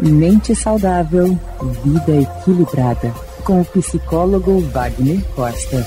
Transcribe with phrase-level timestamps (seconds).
[0.00, 1.36] Mente saudável,
[1.84, 3.12] vida equilibrada.
[3.44, 5.84] Com o psicólogo Wagner Costa.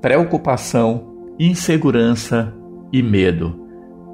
[0.00, 2.54] Preocupação, insegurança
[2.92, 3.66] e medo.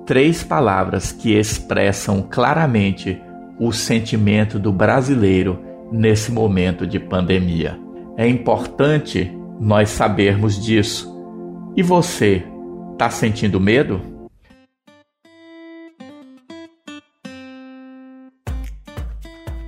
[0.06, 3.20] Três palavras que expressam claramente
[3.60, 5.58] o sentimento do brasileiro
[5.92, 7.78] nesse momento de pandemia.
[8.16, 11.12] É importante nós sabermos disso.
[11.76, 12.44] E você
[13.04, 14.00] Tá sentindo medo?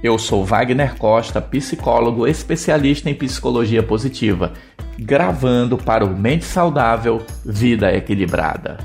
[0.02, 4.54] Eu sou Wagner Costa, psicólogo especialista em psicologia positiva,
[4.98, 8.78] gravando para o Mente Saudável, Vida Equilibrada.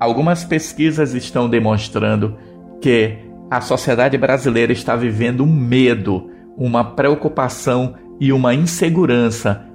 [0.00, 2.38] Algumas pesquisas estão demonstrando
[2.80, 3.18] que
[3.50, 9.73] a sociedade brasileira está vivendo um medo, uma preocupação e uma insegurança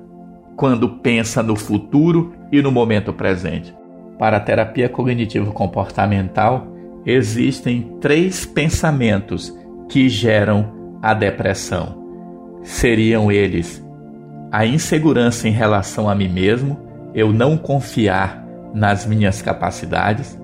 [0.60, 3.74] quando pensa no futuro e no momento presente.
[4.20, 6.68] Para a terapia cognitivo-comportamental,
[7.06, 9.58] existem três pensamentos
[9.88, 11.98] que geram a depressão.
[12.62, 13.82] Seriam eles
[14.52, 16.78] a insegurança em relação a mim mesmo,
[17.16, 20.38] eu não confiar nas minhas capacidades,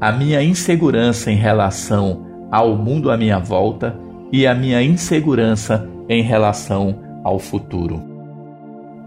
[0.00, 3.96] a minha insegurança em relação ao mundo à minha volta
[4.32, 8.11] e a minha insegurança em relação ao futuro.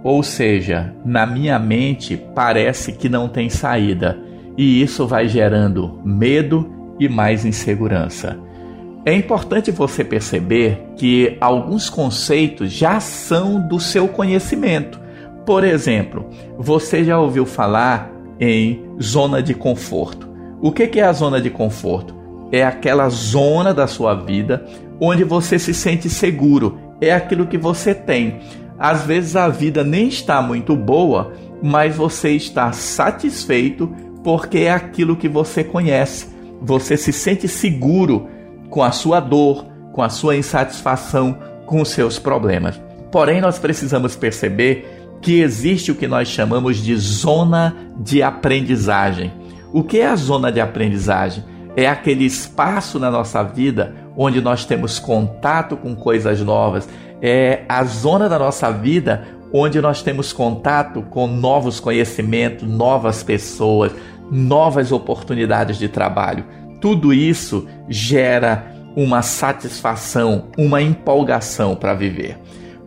[0.05, 4.15] Ou seja, na minha mente parece que não tem saída,
[4.55, 8.37] e isso vai gerando medo e mais insegurança.
[9.03, 15.01] É importante você perceber que alguns conceitos já são do seu conhecimento.
[15.43, 20.29] Por exemplo, você já ouviu falar em zona de conforto.
[20.61, 22.13] O que é a zona de conforto?
[22.51, 24.67] É aquela zona da sua vida
[25.01, 28.39] onde você se sente seguro, é aquilo que você tem.
[28.77, 33.87] Às vezes a vida nem está muito boa, mas você está satisfeito
[34.23, 36.27] porque é aquilo que você conhece.
[36.61, 38.27] Você se sente seguro
[38.69, 42.81] com a sua dor, com a sua insatisfação, com os seus problemas.
[43.11, 44.85] Porém, nós precisamos perceber
[45.21, 49.31] que existe o que nós chamamos de zona de aprendizagem.
[49.71, 51.43] O que é a zona de aprendizagem?
[51.75, 56.87] É aquele espaço na nossa vida onde nós temos contato com coisas novas,
[57.21, 63.93] é a zona da nossa vida onde nós temos contato com novos conhecimentos, novas pessoas,
[64.31, 66.45] novas oportunidades de trabalho.
[66.81, 72.37] Tudo isso gera uma satisfação, uma empolgação para viver.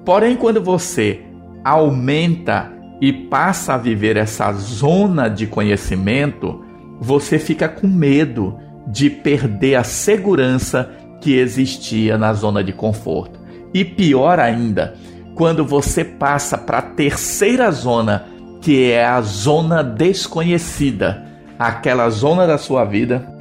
[0.05, 1.21] Porém, quando você
[1.65, 6.65] aumenta e passa a viver essa zona de conhecimento,
[7.01, 10.91] você fica com medo de perder a segurança
[11.21, 13.38] que existia na zona de conforto.
[13.73, 14.95] E pior ainda,
[15.35, 18.27] quando você passa para a terceira zona,
[18.61, 21.25] que é a zona desconhecida,
[21.59, 23.37] aquela zona da sua vida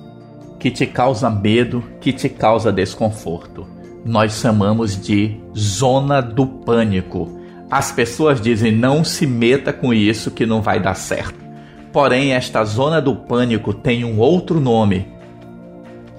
[0.60, 3.66] que te causa medo, que te causa desconforto.
[4.04, 7.40] Nós chamamos de zona do pânico.
[7.70, 11.46] As pessoas dizem não se meta com isso que não vai dar certo.
[11.92, 15.08] Porém, esta zona do pânico tem um outro nome: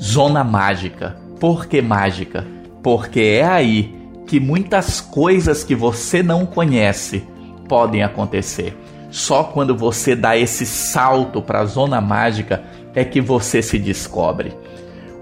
[0.00, 1.16] zona mágica.
[1.40, 2.44] Por que mágica?
[2.82, 3.97] Porque é aí
[4.28, 7.24] que muitas coisas que você não conhece
[7.66, 8.76] podem acontecer.
[9.10, 12.62] Só quando você dá esse salto para a zona mágica
[12.94, 14.52] é que você se descobre.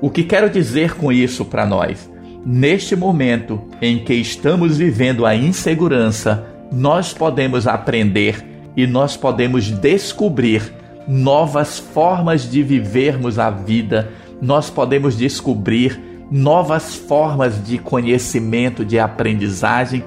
[0.00, 2.10] O que quero dizer com isso para nós?
[2.44, 8.44] Neste momento em que estamos vivendo a insegurança, nós podemos aprender
[8.76, 10.72] e nós podemos descobrir
[11.06, 14.10] novas formas de vivermos a vida,
[14.42, 20.04] nós podemos descobrir novas formas de conhecimento, de aprendizagem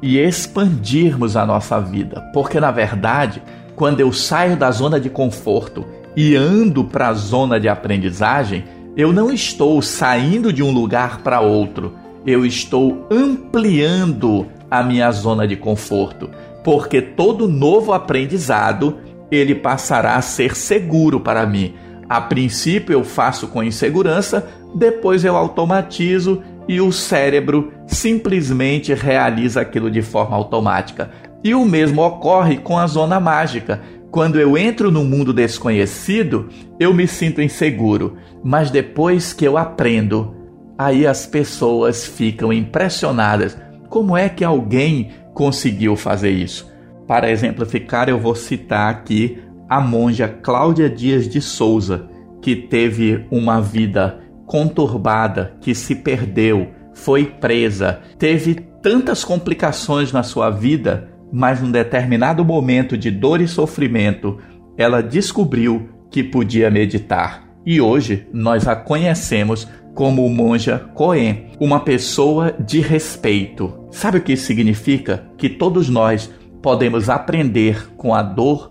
[0.00, 2.20] e expandirmos a nossa vida.
[2.32, 3.42] Porque, na verdade,
[3.76, 5.84] quando eu saio da zona de conforto
[6.16, 8.64] e ando para a zona de aprendizagem,
[8.96, 11.94] eu não estou saindo de um lugar para outro,
[12.24, 16.30] eu estou ampliando a minha zona de conforto,
[16.62, 18.98] porque todo novo aprendizado
[19.30, 21.74] ele passará a ser seguro para mim.
[22.08, 29.90] A princípio eu faço com insegurança, depois eu automatizo e o cérebro simplesmente realiza aquilo
[29.90, 31.10] de forma automática.
[31.42, 33.80] E o mesmo ocorre com a zona mágica.
[34.10, 36.48] Quando eu entro no mundo desconhecido,
[36.78, 40.34] eu me sinto inseguro, mas depois que eu aprendo,
[40.78, 43.56] aí as pessoas ficam impressionadas.
[43.88, 46.72] Como é que alguém conseguiu fazer isso?
[47.06, 49.38] Para exemplificar, eu vou citar aqui
[49.74, 52.08] a monja Cláudia Dias de Souza,
[52.40, 60.50] que teve uma vida conturbada, que se perdeu, foi presa, teve tantas complicações na sua
[60.50, 64.38] vida mas num determinado momento de dor e sofrimento,
[64.76, 67.48] ela descobriu que podia meditar.
[67.66, 69.66] E hoje nós a conhecemos
[69.96, 73.86] como Monja Coen, uma pessoa de respeito.
[73.90, 75.26] Sabe o que isso significa?
[75.36, 76.32] Que todos nós
[76.62, 78.70] podemos aprender com a dor,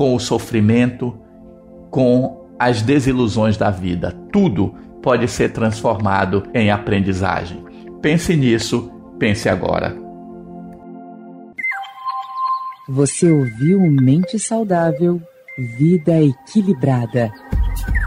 [0.00, 1.14] com o sofrimento,
[1.90, 4.16] com as desilusões da vida.
[4.32, 7.62] Tudo pode ser transformado em aprendizagem.
[8.00, 9.94] Pense nisso, pense agora.
[12.88, 15.20] Você ouviu Mente Saudável,
[15.78, 17.30] Vida Equilibrada.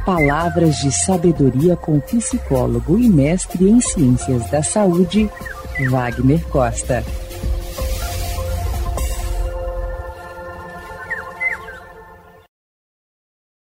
[0.04, 5.30] Palavras de sabedoria com psicólogo e mestre em ciências da saúde,
[5.92, 7.04] Wagner Costa.